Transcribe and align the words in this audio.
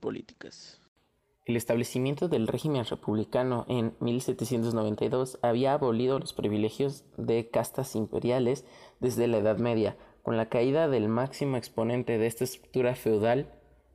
Políticas. 0.00 0.80
El 1.44 1.56
establecimiento 1.56 2.26
del 2.28 2.48
régimen 2.48 2.84
republicano 2.84 3.66
en 3.68 3.94
1792 4.00 5.38
había 5.42 5.74
abolido 5.74 6.18
los 6.18 6.32
privilegios 6.32 7.04
de 7.16 7.48
castas 7.50 7.94
imperiales 7.94 8.64
desde 8.98 9.28
la 9.28 9.38
Edad 9.38 9.58
Media. 9.58 9.96
Con 10.22 10.36
la 10.36 10.48
caída 10.48 10.88
del 10.88 11.08
máximo 11.08 11.56
exponente 11.56 12.18
de 12.18 12.26
esta 12.26 12.42
estructura 12.42 12.96
feudal, 12.96 13.46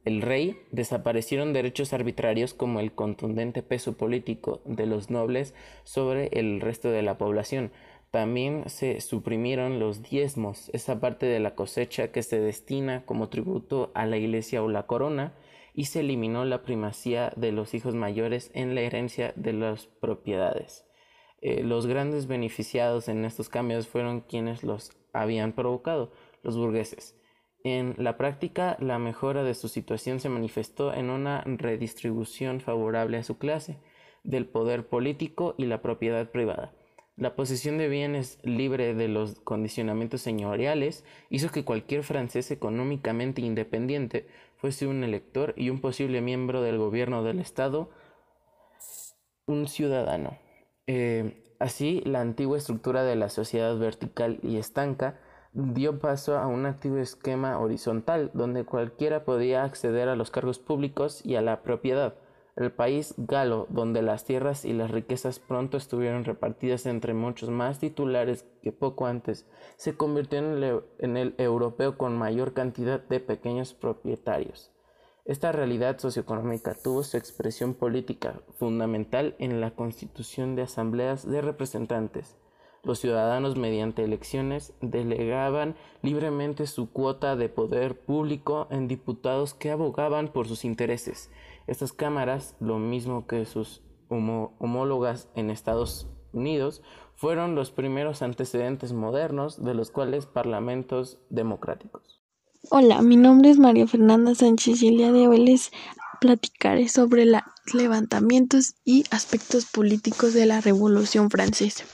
el 0.06 0.22
rey, 0.22 0.62
desaparecieron 0.72 1.52
derechos 1.52 1.92
arbitrarios 1.92 2.54
como 2.54 2.80
el 2.80 2.94
contundente 2.94 3.62
peso 3.62 3.98
político 3.98 4.62
de 4.64 4.86
los 4.86 5.10
nobles 5.10 5.54
sobre 5.84 6.28
el 6.40 6.62
resto 6.62 6.90
de 6.90 7.02
la 7.02 7.18
población. 7.18 7.72
También 8.12 8.64
se 8.70 9.02
suprimieron 9.02 9.80
los 9.80 10.04
diezmos, 10.04 10.70
esa 10.74 11.00
parte 11.00 11.26
de 11.26 11.40
la 11.40 11.54
cosecha 11.54 12.12
que 12.12 12.24
se 12.24 12.40
destina 12.40 13.06
como 13.06 13.30
tributo 13.30 13.92
a 13.94 14.06
la 14.06 14.18
iglesia 14.18 14.64
o 14.64 14.70
la 14.70 14.88
corona, 14.88 15.34
y 15.74 15.86
se 15.86 16.02
eliminó 16.02 16.46
la 16.46 16.64
primacía 16.64 17.32
de 17.36 17.52
los 17.52 17.74
hijos 17.74 17.96
mayores 17.96 18.52
en 18.54 18.76
la 18.76 18.82
herencia 18.82 19.34
de 19.36 19.54
las 19.54 19.88
propiedades. 19.88 20.86
Eh, 21.42 21.64
los 21.64 21.88
grandes 21.88 22.28
beneficiados 22.28 23.08
en 23.08 23.24
estos 23.24 23.50
cambios 23.50 23.88
fueron 23.88 24.22
quienes 24.22 24.64
los 24.64 24.92
habían 25.14 25.54
provocado, 25.54 26.12
los 26.44 26.58
burgueses. 26.58 27.16
En 27.64 27.96
la 27.98 28.18
práctica, 28.18 28.78
la 28.80 29.00
mejora 29.00 29.44
de 29.44 29.54
su 29.54 29.68
situación 29.68 30.20
se 30.20 30.30
manifestó 30.30 30.94
en 30.94 31.10
una 31.10 31.44
redistribución 31.46 32.62
favorable 32.62 33.18
a 33.18 33.24
su 33.24 33.38
clase, 33.38 33.80
del 34.24 34.46
poder 34.46 34.88
político 34.88 35.56
y 35.58 35.66
la 35.66 35.82
propiedad 35.82 36.30
privada. 36.30 36.74
La 37.20 37.36
posesión 37.36 37.78
de 37.78 37.90
bienes 37.90 38.40
libre 38.44 38.94
de 38.94 39.10
los 39.10 39.42
condicionamientos 39.42 40.22
señoriales 40.22 41.04
hizo 41.30 41.52
que 41.52 41.66
cualquier 41.66 42.04
francés 42.04 42.50
económicamente 42.50 43.42
independiente 43.42 44.26
fuese 44.56 44.88
un 44.88 45.04
elector 45.04 45.54
y 45.58 45.70
un 45.70 45.82
posible 45.82 46.22
miembro 46.22 46.62
del 46.62 46.78
gobierno 46.78 47.22
del 47.22 47.40
Estado, 47.40 47.90
un 49.48 49.68
ciudadano. 49.68 50.38
Eh, 50.88 51.44
así, 51.60 52.02
la 52.06 52.22
antigua 52.22 52.58
estructura 52.58 53.04
de 53.04 53.18
la 53.18 53.28
sociedad 53.28 53.78
vertical 53.78 54.40
y 54.42 54.56
estanca 54.56 55.20
dio 55.52 56.00
paso 56.00 56.38
a 56.38 56.48
un 56.48 56.66
activo 56.66 57.00
esquema 57.00 57.60
horizontal, 57.60 58.32
donde 58.34 58.64
cualquiera 58.64 59.26
podía 59.26 59.66
acceder 59.66 60.08
a 60.08 60.16
los 60.16 60.32
cargos 60.32 60.60
públicos 60.60 61.26
y 61.26 61.36
a 61.36 61.42
la 61.42 61.64
propiedad. 61.64 62.16
El 62.60 62.74
país 62.74 63.14
galo, 63.16 63.68
donde 63.70 64.02
las 64.02 64.26
tierras 64.26 64.66
y 64.66 64.74
las 64.74 64.92
riquezas 64.92 65.40
pronto 65.40 65.78
estuvieron 65.78 66.26
repartidas 66.26 66.86
entre 66.88 67.14
muchos 67.14 67.50
más 67.50 67.80
titulares 67.80 68.44
que 68.62 68.74
poco 68.74 69.06
antes, 69.06 69.46
se 69.78 69.96
convirtió 69.96 70.40
en 70.40 70.62
el, 70.62 70.82
en 71.00 71.16
el 71.16 71.36
europeo 71.38 71.98
con 71.98 72.18
mayor 72.18 72.52
cantidad 72.52 73.00
de 73.00 73.22
pequeños 73.22 73.74
propietarios. 73.74 74.72
Esta 75.24 75.54
realidad 75.54 76.00
socioeconómica 76.00 76.76
tuvo 76.76 77.04
su 77.04 77.16
expresión 77.16 77.76
política 77.76 78.42
fundamental 78.58 79.36
en 79.40 79.62
la 79.62 79.72
constitución 79.72 80.58
de 80.58 80.64
asambleas 80.64 81.26
de 81.26 81.42
representantes. 81.42 82.36
Los 82.84 83.00
ciudadanos 83.00 83.56
mediante 83.58 84.04
elecciones 84.04 84.74
delegaban 84.82 85.76
libremente 86.02 86.68
su 86.68 86.92
cuota 86.92 87.38
de 87.38 87.48
poder 87.48 87.98
público 87.98 88.68
en 88.70 88.90
diputados 88.90 89.54
que 89.54 89.72
abogaban 89.72 90.28
por 90.28 90.48
sus 90.50 90.66
intereses 90.66 91.30
estas 91.70 91.94
cámaras, 91.94 92.56
lo 92.60 92.80
mismo 92.80 93.28
que 93.28 93.46
sus 93.46 93.82
homólogas 94.10 95.30
en 95.36 95.50
Estados 95.52 96.08
Unidos, 96.34 96.82
fueron 97.16 97.54
los 97.54 97.72
primeros 97.72 98.22
antecedentes 98.22 98.92
modernos 98.92 99.64
de 99.64 99.74
los 99.74 99.92
cuales 99.92 100.26
parlamentos 100.26 101.20
democráticos. 101.30 102.22
Hola, 102.72 103.02
mi 103.02 103.18
nombre 103.18 103.52
es 103.52 103.60
María 103.60 103.88
Fernanda 103.88 104.36
Sánchez 104.36 104.82
y 104.82 104.88
el 104.88 104.98
día 104.98 105.12
de 105.12 105.28
hoy 105.28 105.46
les 105.46 105.72
platicaré 106.20 106.90
sobre 106.90 107.26
los 107.26 107.42
levantamientos 107.74 108.76
y 108.84 109.06
aspectos 109.12 109.66
políticos 109.66 110.34
de 110.34 110.46
la 110.46 110.62
Revolución 110.62 111.30
Francesa. 111.30 111.86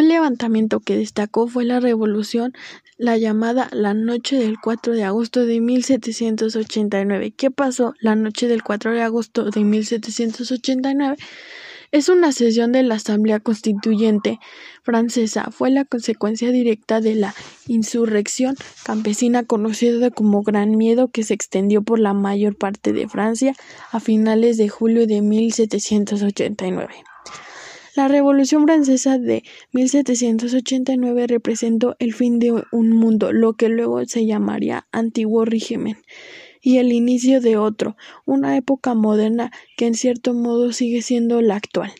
Un 0.00 0.08
levantamiento 0.08 0.80
que 0.80 0.96
destacó 0.96 1.46
fue 1.46 1.66
la 1.66 1.78
revolución, 1.78 2.54
la 2.96 3.18
llamada 3.18 3.68
la 3.70 3.92
noche 3.92 4.38
del 4.38 4.58
4 4.58 4.94
de 4.94 5.04
agosto 5.04 5.44
de 5.44 5.60
1789. 5.60 7.32
¿Qué 7.32 7.50
pasó 7.50 7.92
la 8.00 8.16
noche 8.16 8.48
del 8.48 8.62
4 8.62 8.92
de 8.92 9.02
agosto 9.02 9.50
de 9.50 9.62
1789? 9.62 11.18
Es 11.92 12.08
una 12.08 12.32
sesión 12.32 12.72
de 12.72 12.82
la 12.82 12.94
Asamblea 12.94 13.40
Constituyente 13.40 14.40
francesa. 14.82 15.50
Fue 15.50 15.70
la 15.70 15.84
consecuencia 15.84 16.50
directa 16.50 17.02
de 17.02 17.16
la 17.16 17.34
insurrección 17.66 18.56
campesina 18.84 19.42
conocida 19.44 20.10
como 20.10 20.42
Gran 20.42 20.78
Miedo 20.78 21.08
que 21.08 21.24
se 21.24 21.34
extendió 21.34 21.82
por 21.82 21.98
la 21.98 22.14
mayor 22.14 22.56
parte 22.56 22.94
de 22.94 23.06
Francia 23.06 23.54
a 23.92 24.00
finales 24.00 24.56
de 24.56 24.70
julio 24.70 25.06
de 25.06 25.20
1789. 25.20 27.09
La 28.00 28.08
Revolución 28.08 28.64
Francesa 28.64 29.18
de 29.18 29.44
1789 29.72 31.26
representó 31.26 31.96
el 31.98 32.14
fin 32.14 32.38
de 32.38 32.64
un 32.72 32.92
mundo, 32.94 33.30
lo 33.30 33.52
que 33.52 33.68
luego 33.68 34.02
se 34.06 34.24
llamaría 34.24 34.86
Antiguo 34.90 35.44
Régimen, 35.44 35.98
y 36.62 36.78
el 36.78 36.92
inicio 36.92 37.42
de 37.42 37.58
otro, 37.58 37.98
una 38.24 38.56
época 38.56 38.94
moderna 38.94 39.52
que 39.76 39.86
en 39.86 39.92
cierto 39.94 40.32
modo 40.32 40.72
sigue 40.72 41.02
siendo 41.02 41.42
la 41.42 41.56
actual. 41.56 41.92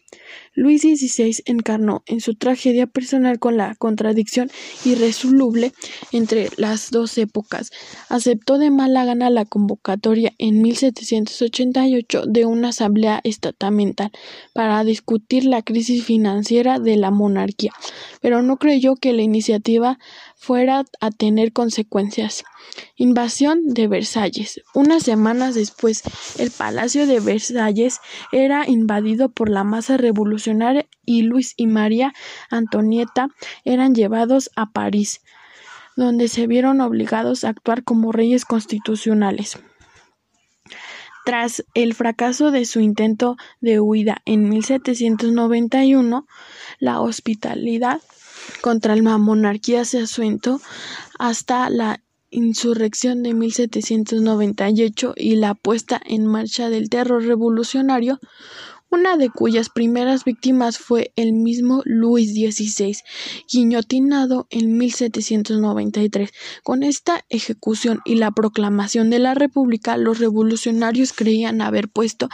Luis 0.61 0.83
XVI 0.83 1.43
encarnó 1.47 2.03
en 2.05 2.21
su 2.21 2.35
tragedia 2.35 2.87
personal 2.87 3.39
con 3.39 3.57
la 3.57 3.75
contradicción 3.77 4.51
irresoluble 4.85 5.73
entre 6.13 6.51
las 6.59 6.91
dos 6.91 7.17
épocas. 7.17 7.71
Aceptó 8.11 8.59
de 8.59 8.71
mala 8.71 9.07
gana 9.07 9.31
la 9.31 9.47
convocatoria 9.47 10.35
en 10.37 10.61
1788 10.61 12.27
de 12.27 12.45
una 12.45 12.69
asamblea 12.69 13.23
estamental 13.25 14.11
para 14.53 14.85
discutir 14.85 15.47
la 15.47 15.63
crisis 15.63 16.05
financiera 16.05 16.79
de 16.79 16.97
la 16.97 17.11
monarquía, 17.11 17.73
pero 18.21 18.43
no 18.43 18.59
creyó 18.59 18.97
que 18.97 19.15
la 19.15 19.23
iniciativa 19.23 19.99
fuera 20.37 20.85
a 21.01 21.11
tener 21.11 21.55
consecuencias. 21.55 22.45
Invasión 22.97 23.69
de 23.69 23.89
Versalles. 23.89 24.61
Unas 24.75 25.03
semanas 25.03 25.55
después, 25.55 26.03
el 26.39 26.51
Palacio 26.51 27.07
de 27.07 27.21
Versalles 27.21 27.99
era 28.31 28.69
invadido 28.69 29.31
por 29.31 29.49
la 29.49 29.65
masa 29.65 29.97
revolucionaria 29.97 30.50
y 31.05 31.23
Luis 31.23 31.55
y 31.57 31.67
María 31.67 32.13
Antonieta 32.51 33.29
eran 33.65 33.95
llevados 33.95 34.51
a 34.57 34.71
París, 34.71 35.21
donde 35.97 36.29
se 36.29 36.47
vieron 36.47 36.81
obligados 36.81 37.45
a 37.45 37.51
actuar 37.51 37.85
como 37.85 38.13
reyes 38.13 38.45
constitucionales. 38.45 39.59
Tras 41.25 41.65
el 41.75 41.95
fracaso 41.95 42.51
de 42.51 42.65
su 42.65 42.81
intento 42.81 43.37
de 43.61 43.79
huida 43.79 44.23
en 44.25 44.49
1791, 44.49 46.27
la 46.79 47.01
hospitalidad 47.01 48.01
contra 48.63 48.97
la 48.97 49.19
monarquía 49.19 49.85
se 49.85 50.01
asuentó 50.01 50.61
hasta 51.19 51.69
la 51.69 52.01
insurrección 52.31 53.23
de 53.23 53.35
1798 53.35 55.15
y 55.17 55.37
la 55.37 55.55
puesta 55.55 56.01
en 56.05 56.27
marcha 56.27 56.71
del 56.71 56.89
terror 56.89 57.25
revolucionario, 57.25 58.19
una 58.91 59.17
de 59.17 59.31
cuyas 59.31 59.69
primeras 59.69 60.25
víctimas 60.25 60.79
fue 60.79 61.13
el 61.17 61.33
mismo 61.33 61.83
Luis 61.85 62.33
XVI, 62.33 62.97
guillotinado 63.51 64.47
en 64.51 64.77
1793. 64.77 66.31
Con 66.65 66.83
esta 66.83 67.25
ejecución 67.29 68.01
y 68.05 68.17
la 68.17 68.33
proclamación 68.33 69.09
de 69.09 69.21
la 69.21 69.35
República, 69.35 69.97
los 69.97 70.19
revolucionarios 70.19 71.13
creían 71.13 71.63
haber 71.63 71.89
puesto 71.89 72.29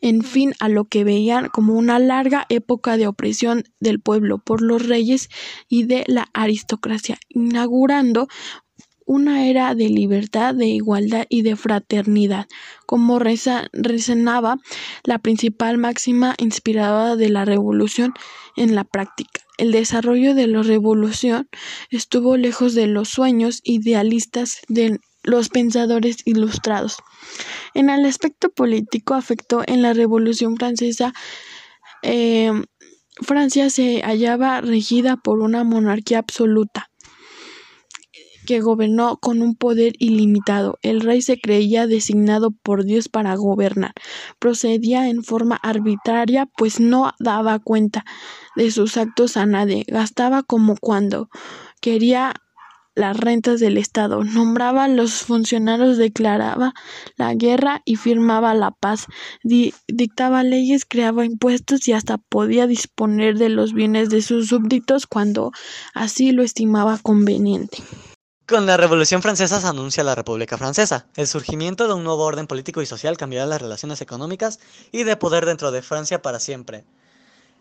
en 0.00 0.22
fin 0.22 0.54
a 0.60 0.68
lo 0.68 0.84
que 0.84 1.04
veían 1.04 1.48
como 1.48 1.74
una 1.74 1.98
larga 1.98 2.46
época 2.48 2.96
de 2.96 3.08
opresión 3.08 3.64
del 3.80 4.00
pueblo 4.00 4.38
por 4.38 4.62
los 4.62 4.86
reyes 4.86 5.28
y 5.68 5.84
de 5.84 6.04
la 6.06 6.28
aristocracia, 6.32 7.18
inaugurando 7.28 8.28
una 9.08 9.46
era 9.46 9.74
de 9.74 9.88
libertad, 9.88 10.54
de 10.54 10.66
igualdad 10.66 11.24
y 11.30 11.40
de 11.40 11.56
fraternidad, 11.56 12.46
como 12.84 13.18
resonaba 13.18 14.58
la 15.02 15.18
principal 15.18 15.78
máxima 15.78 16.34
inspiradora 16.36 17.16
de 17.16 17.30
la 17.30 17.46
revolución 17.46 18.12
en 18.54 18.74
la 18.74 18.84
práctica. 18.84 19.40
El 19.56 19.72
desarrollo 19.72 20.34
de 20.34 20.46
la 20.46 20.62
revolución 20.62 21.48
estuvo 21.90 22.36
lejos 22.36 22.74
de 22.74 22.86
los 22.86 23.08
sueños 23.08 23.60
idealistas 23.64 24.60
de 24.68 25.00
los 25.22 25.48
pensadores 25.48 26.18
ilustrados. 26.26 26.98
En 27.72 27.88
el 27.88 28.04
aspecto 28.04 28.50
político 28.50 29.14
afectó 29.14 29.62
en 29.66 29.80
la 29.80 29.94
Revolución 29.94 30.56
Francesa 30.56 31.14
eh, 32.02 32.52
Francia 33.20 33.68
se 33.70 34.02
hallaba 34.02 34.60
regida 34.60 35.16
por 35.16 35.40
una 35.40 35.64
monarquía 35.64 36.18
absoluta 36.20 36.88
que 38.48 38.62
gobernó 38.62 39.18
con 39.18 39.42
un 39.42 39.54
poder 39.54 39.92
ilimitado. 39.98 40.78
El 40.80 41.02
rey 41.02 41.20
se 41.20 41.38
creía 41.38 41.86
designado 41.86 42.50
por 42.50 42.86
Dios 42.86 43.10
para 43.10 43.34
gobernar. 43.34 43.92
Procedía 44.38 45.10
en 45.10 45.22
forma 45.22 45.56
arbitraria, 45.56 46.48
pues 46.56 46.80
no 46.80 47.12
daba 47.18 47.58
cuenta 47.58 48.06
de 48.56 48.70
sus 48.70 48.96
actos 48.96 49.36
a 49.36 49.44
nadie. 49.44 49.84
Gastaba 49.86 50.42
como 50.42 50.76
cuando 50.80 51.28
quería 51.82 52.36
las 52.94 53.18
rentas 53.18 53.60
del 53.60 53.76
Estado, 53.76 54.24
nombraba 54.24 54.84
a 54.84 54.88
los 54.88 55.24
funcionarios, 55.24 55.98
declaraba 55.98 56.72
la 57.16 57.34
guerra 57.34 57.82
y 57.84 57.96
firmaba 57.96 58.54
la 58.54 58.70
paz, 58.70 59.08
dictaba 59.42 60.42
leyes, 60.42 60.86
creaba 60.86 61.26
impuestos 61.26 61.86
y 61.86 61.92
hasta 61.92 62.16
podía 62.16 62.66
disponer 62.66 63.36
de 63.36 63.50
los 63.50 63.74
bienes 63.74 64.08
de 64.08 64.22
sus 64.22 64.48
súbditos 64.48 65.06
cuando 65.06 65.52
así 65.92 66.32
lo 66.32 66.42
estimaba 66.42 66.96
conveniente. 66.96 67.82
Con 68.48 68.64
la 68.64 68.78
Revolución 68.78 69.20
Francesa 69.20 69.60
se 69.60 69.66
anuncia 69.66 70.02
la 70.02 70.14
República 70.14 70.56
Francesa. 70.56 71.06
El 71.16 71.26
surgimiento 71.26 71.86
de 71.86 71.92
un 71.92 72.02
nuevo 72.02 72.24
orden 72.24 72.46
político 72.46 72.80
y 72.80 72.86
social 72.86 73.18
cambiará 73.18 73.44
las 73.44 73.60
relaciones 73.60 74.00
económicas 74.00 74.58
y 74.90 75.04
de 75.04 75.18
poder 75.18 75.44
dentro 75.44 75.70
de 75.70 75.82
Francia 75.82 76.22
para 76.22 76.40
siempre. 76.40 76.86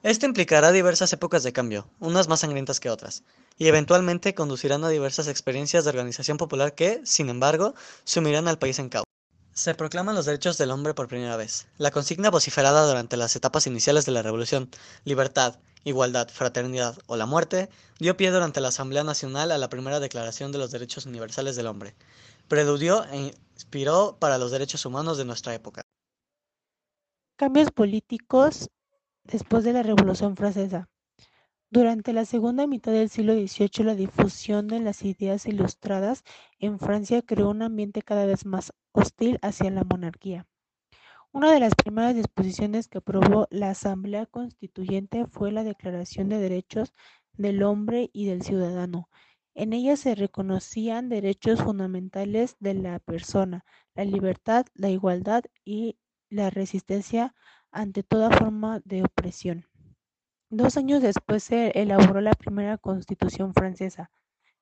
Esto 0.01 0.27
implicará 0.27 0.71
diversas 0.71 1.11
épocas 1.11 1.43
de 1.43 1.51
cambio, 1.51 1.89
unas 1.99 2.29
más 2.29 2.39
sangrientas 2.39 2.79
que 2.79 2.89
otras, 2.89 3.23
y 3.57 3.67
eventualmente 3.67 4.33
conducirán 4.33 4.85
a 4.85 4.89
diversas 4.89 5.27
experiencias 5.27 5.83
de 5.83 5.89
organización 5.89 6.37
popular 6.37 6.73
que, 6.73 7.01
sin 7.03 7.27
embargo, 7.27 7.75
sumirán 8.05 8.47
al 8.47 8.57
país 8.57 8.79
en 8.79 8.87
caos. 8.87 9.03
Se 9.57 9.73
proclaman 9.73 10.13
los 10.13 10.27
derechos 10.27 10.59
del 10.59 10.69
hombre 10.69 10.93
por 10.93 11.07
primera 11.07 11.35
vez. 11.35 11.67
La 11.79 11.89
consigna 11.89 12.29
vociferada 12.29 12.87
durante 12.87 13.17
las 13.17 13.35
etapas 13.35 13.65
iniciales 13.65 14.05
de 14.05 14.11
la 14.11 14.21
Revolución, 14.21 14.69
libertad, 15.03 15.55
igualdad, 15.83 16.29
fraternidad 16.29 16.95
o 17.07 17.17
la 17.17 17.25
muerte, 17.25 17.67
dio 17.97 18.15
pie 18.15 18.29
durante 18.29 18.61
la 18.61 18.67
Asamblea 18.67 19.03
Nacional 19.03 19.51
a 19.51 19.57
la 19.57 19.67
primera 19.67 19.99
Declaración 19.99 20.51
de 20.51 20.59
los 20.59 20.69
Derechos 20.69 21.07
Universales 21.07 21.55
del 21.55 21.65
Hombre. 21.65 21.95
Preludió 22.47 23.03
e 23.05 23.33
inspiró 23.55 24.17
para 24.19 24.37
los 24.37 24.51
derechos 24.51 24.85
humanos 24.85 25.17
de 25.17 25.25
nuestra 25.25 25.55
época. 25.55 25.81
Cambios 27.35 27.71
políticos 27.71 28.69
después 29.23 29.63
de 29.63 29.73
la 29.73 29.81
Revolución 29.81 30.37
Francesa. 30.37 30.87
Durante 31.69 32.13
la 32.13 32.23
segunda 32.23 32.65
mitad 32.65 32.93
del 32.93 33.09
siglo 33.09 33.33
XVIII, 33.33 33.83
la 33.83 33.95
difusión 33.95 34.69
de 34.69 34.79
las 34.79 35.03
ideas 35.03 35.45
ilustradas 35.45 36.23
en 36.59 36.79
Francia 36.79 37.21
creó 37.21 37.49
un 37.49 37.61
ambiente 37.61 38.01
cada 38.01 38.25
vez 38.25 38.45
más 38.45 38.71
hostil 38.93 39.37
hacia 39.41 39.69
la 39.69 39.83
monarquía. 39.83 40.47
Una 41.33 41.51
de 41.51 41.59
las 41.59 41.75
primeras 41.75 42.15
disposiciones 42.15 42.87
que 42.87 42.99
aprobó 42.99 43.47
la 43.51 43.71
Asamblea 43.71 44.25
Constituyente 44.27 45.25
fue 45.27 45.51
la 45.51 45.65
Declaración 45.65 46.29
de 46.29 46.39
Derechos 46.39 46.93
del 47.33 47.61
Hombre 47.63 48.09
y 48.13 48.27
del 48.27 48.43
Ciudadano. 48.43 49.09
En 49.53 49.73
ella 49.73 49.97
se 49.97 50.15
reconocían 50.15 51.09
derechos 51.09 51.61
fundamentales 51.61 52.55
de 52.61 52.75
la 52.75 52.99
persona, 52.99 53.65
la 53.93 54.05
libertad, 54.05 54.67
la 54.73 54.89
igualdad 54.89 55.43
y 55.65 55.97
la 56.29 56.49
resistencia 56.49 57.35
ante 57.71 58.03
toda 58.03 58.31
forma 58.31 58.81
de 58.85 59.03
opresión. 59.03 59.65
Dos 60.49 60.77
años 60.77 61.01
después 61.01 61.43
se 61.43 61.71
elaboró 61.71 62.21
la 62.21 62.31
primera 62.31 62.77
Constitución 62.77 63.53
francesa. 63.53 64.11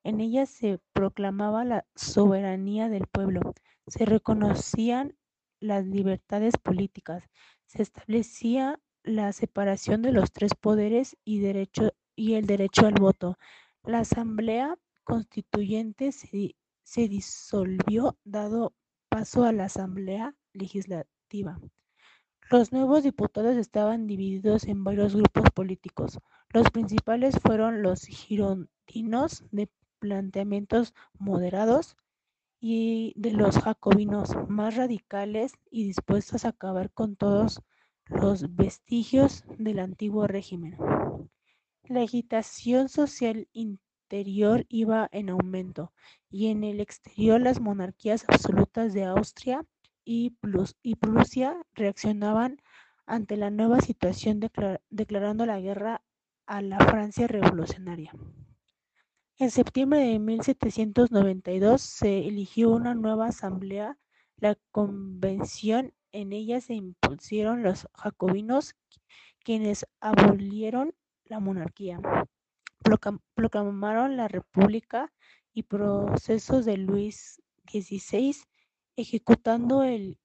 En 0.03 0.19
ella 0.19 0.47
se 0.47 0.79
proclamaba 0.93 1.63
la 1.63 1.85
soberanía 1.95 2.89
del 2.89 3.05
pueblo, 3.05 3.53
se 3.85 4.05
reconocían 4.05 5.15
las 5.59 5.85
libertades 5.85 6.57
políticas, 6.57 7.29
se 7.67 7.83
establecía 7.83 8.79
la 9.03 9.31
separación 9.31 10.01
de 10.01 10.11
los 10.11 10.31
tres 10.31 10.55
poderes 10.59 11.17
y, 11.23 11.39
derecho, 11.39 11.91
y 12.15 12.33
el 12.33 12.47
derecho 12.47 12.87
al 12.87 12.95
voto. 12.95 13.37
La 13.83 13.99
Asamblea 13.99 14.79
Constituyente 15.03 16.11
se, 16.11 16.55
se 16.83 17.07
disolvió 17.07 18.17
dado 18.23 18.73
paso 19.07 19.43
a 19.43 19.51
la 19.51 19.65
Asamblea 19.65 20.33
Legislativa. 20.51 21.59
Los 22.51 22.71
nuevos 22.71 23.01
diputados 23.01 23.57
estaban 23.57 24.05
divididos 24.05 24.65
en 24.65 24.83
varios 24.83 25.15
grupos 25.15 25.49
políticos. 25.49 26.19
Los 26.53 26.69
principales 26.69 27.39
fueron 27.41 27.81
los 27.81 28.05
girondinos 28.05 29.43
de 29.51 29.67
planteamientos 29.97 30.93
moderados 31.17 31.97
y 32.59 33.13
de 33.15 33.31
los 33.31 33.57
jacobinos 33.57 34.35
más 34.47 34.75
radicales 34.75 35.53
y 35.71 35.85
dispuestos 35.85 36.45
a 36.45 36.49
acabar 36.49 36.91
con 36.91 37.15
todos 37.15 37.63
los 38.05 38.55
vestigios 38.55 39.43
del 39.57 39.79
antiguo 39.79 40.27
régimen. 40.27 40.77
La 41.85 42.03
agitación 42.03 42.89
social 42.89 43.47
interior 43.53 44.67
iba 44.69 45.09
en 45.11 45.31
aumento 45.31 45.93
y 46.29 46.47
en 46.47 46.63
el 46.63 46.79
exterior 46.79 47.41
las 47.41 47.59
monarquías 47.59 48.23
absolutas 48.27 48.93
de 48.93 49.05
Austria 49.05 49.65
y 50.05 50.29
Prusia 50.95 51.57
reaccionaban 51.73 52.61
ante 53.05 53.37
la 53.37 53.49
nueva 53.49 53.81
situación 53.81 54.39
declarando 54.89 55.45
la 55.45 55.59
guerra 55.59 56.03
a 56.45 56.61
la 56.61 56.79
Francia 56.79 57.27
revolucionaria. 57.27 58.13
En 59.37 59.51
septiembre 59.51 59.99
de 59.99 60.19
1792 60.19 61.81
se 61.81 62.27
eligió 62.27 62.69
una 62.69 62.93
nueva 62.93 63.27
asamblea, 63.27 63.97
la 64.37 64.55
Convención. 64.71 65.93
En 66.11 66.31
ella 66.31 66.61
se 66.61 66.75
impusieron 66.75 67.63
los 67.63 67.87
jacobinos, 67.93 68.75
quienes 69.43 69.85
abolieron 69.99 70.93
la 71.25 71.39
monarquía, 71.39 71.99
proclamaron 73.33 74.15
la 74.15 74.27
república 74.27 75.11
y 75.53 75.63
procesos 75.63 76.65
de 76.65 76.77
Luis 76.77 77.41
XVI 77.67 78.35
ejecutando, 78.95 79.83
el, 79.83 80.17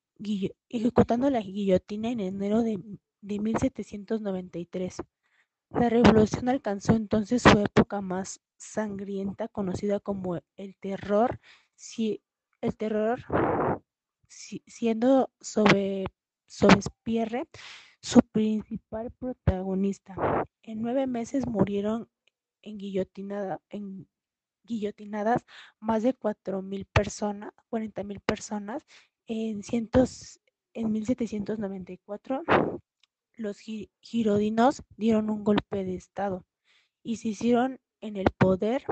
ejecutando 0.68 1.30
la 1.30 1.40
guillotina 1.40 2.10
en 2.10 2.20
enero 2.20 2.62
de, 2.62 2.78
de 3.20 3.38
1793. 3.38 4.96
La 5.70 5.88
revolución 5.88 6.48
alcanzó 6.48 6.92
entonces 6.94 7.42
su 7.42 7.58
época 7.58 8.00
más 8.00 8.40
sangrienta, 8.56 9.48
conocida 9.48 10.00
como 10.00 10.40
el 10.56 10.76
terror, 10.76 11.40
si, 11.74 12.22
el 12.60 12.76
terror 12.76 13.24
siendo 14.28 15.30
sobre, 15.40 16.06
Sobespierre 16.50 17.46
su 18.02 18.22
principal 18.22 19.12
protagonista. 19.12 20.16
En 20.64 20.82
nueve 20.82 21.06
meses 21.06 21.46
murieron 21.46 22.08
en 22.62 22.76
guillotinada, 22.76 23.60
guillotinadas 24.70 25.44
más 25.80 26.02
de 26.04 26.14
cuatro 26.14 26.62
mil 26.62 26.86
personas, 26.86 27.52
cuarenta 27.68 28.04
mil 28.04 28.20
personas. 28.20 28.86
En, 29.26 29.62
cientos, 29.62 30.40
en 30.74 30.92
1794 30.92 32.42
los 33.34 33.58
girodinos 34.00 34.82
dieron 34.96 35.30
un 35.30 35.44
golpe 35.44 35.84
de 35.84 35.94
Estado 35.94 36.44
y 37.02 37.16
se 37.16 37.28
hicieron 37.28 37.80
en 38.00 38.16
el 38.16 38.26
poder, 38.36 38.84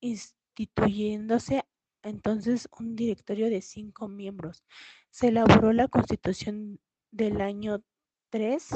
instituyéndose 0.00 1.64
entonces 2.02 2.68
un 2.78 2.94
directorio 2.94 3.50
de 3.50 3.62
cinco 3.62 4.08
miembros. 4.08 4.62
Se 5.10 5.28
elaboró 5.28 5.72
la 5.72 5.88
constitución 5.88 6.78
del 7.10 7.40
año 7.40 7.82
3. 8.30 8.68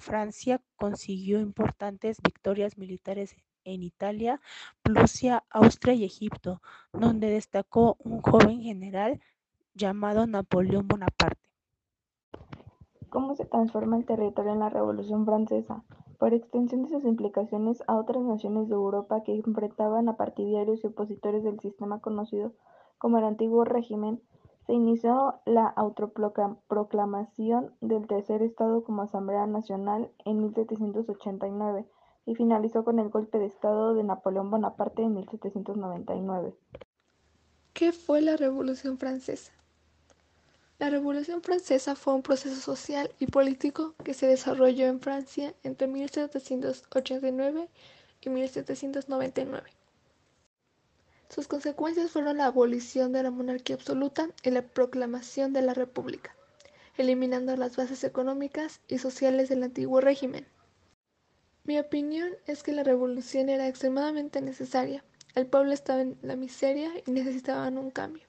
Francia 0.00 0.62
consiguió 0.76 1.40
importantes 1.40 2.18
victorias 2.22 2.78
militares 2.78 3.36
en 3.66 3.82
Italia, 3.82 4.40
Prusia, 4.82 5.44
Austria 5.50 5.92
y 5.94 6.04
Egipto, 6.04 6.62
donde 6.92 7.28
destacó 7.28 7.96
un 7.98 8.22
joven 8.22 8.62
general 8.62 9.20
llamado 9.74 10.26
Napoleón 10.26 10.88
Bonaparte. 10.88 11.50
¿Cómo 13.10 13.34
se 13.34 13.44
transforma 13.44 13.98
el 13.98 14.06
territorio 14.06 14.52
en 14.52 14.60
la 14.60 14.70
Revolución 14.70 15.26
Francesa? 15.26 15.84
Por 16.18 16.32
extensión 16.32 16.84
de 16.84 16.90
sus 16.90 17.04
implicaciones 17.04 17.82
a 17.86 17.96
otras 17.96 18.22
naciones 18.22 18.68
de 18.68 18.74
Europa 18.74 19.22
que 19.22 19.34
enfrentaban 19.34 20.08
a 20.08 20.16
partidarios 20.16 20.82
y 20.82 20.86
opositores 20.86 21.44
del 21.44 21.60
sistema 21.60 22.00
conocido 22.00 22.54
como 22.98 23.18
el 23.18 23.24
antiguo 23.24 23.64
régimen, 23.64 24.22
se 24.66 24.72
inició 24.72 25.34
la 25.44 25.66
autoproclamación 25.66 27.74
del 27.80 28.06
tercer 28.06 28.42
estado 28.42 28.82
como 28.82 29.02
Asamblea 29.02 29.46
Nacional 29.46 30.10
en 30.24 30.40
1789 30.40 31.86
y 32.26 32.34
finalizó 32.34 32.84
con 32.84 32.98
el 32.98 33.08
golpe 33.08 33.38
de 33.38 33.46
Estado 33.46 33.94
de 33.94 34.02
Napoleón 34.02 34.50
Bonaparte 34.50 35.02
en 35.02 35.14
1799. 35.14 36.54
¿Qué 37.72 37.92
fue 37.92 38.20
la 38.20 38.36
Revolución 38.36 38.98
Francesa? 38.98 39.52
La 40.78 40.90
Revolución 40.90 41.40
Francesa 41.40 41.94
fue 41.94 42.14
un 42.14 42.22
proceso 42.22 42.60
social 42.60 43.10
y 43.18 43.28
político 43.28 43.94
que 44.04 44.12
se 44.12 44.26
desarrolló 44.26 44.86
en 44.86 45.00
Francia 45.00 45.54
entre 45.62 45.86
1789 45.86 47.70
y 48.20 48.28
1799. 48.28 49.70
Sus 51.28 51.48
consecuencias 51.48 52.10
fueron 52.10 52.38
la 52.38 52.46
abolición 52.46 53.12
de 53.12 53.22
la 53.22 53.30
monarquía 53.30 53.76
absoluta 53.76 54.28
y 54.42 54.50
la 54.50 54.62
proclamación 54.62 55.52
de 55.52 55.62
la 55.62 55.74
República, 55.74 56.36
eliminando 56.96 57.56
las 57.56 57.76
bases 57.76 58.04
económicas 58.04 58.80
y 58.88 58.98
sociales 58.98 59.48
del 59.48 59.62
antiguo 59.62 60.00
régimen. 60.00 60.46
Mi 61.66 61.80
opinión 61.80 62.30
es 62.46 62.62
que 62.62 62.70
la 62.70 62.84
revolución 62.84 63.48
era 63.48 63.66
extremadamente 63.66 64.40
necesaria. 64.40 65.04
El 65.34 65.48
pueblo 65.48 65.72
estaba 65.72 66.00
en 66.00 66.16
la 66.22 66.36
miseria 66.36 66.92
y 67.04 67.10
necesitaban 67.10 67.76
un 67.76 67.90
cambio. 67.90 68.22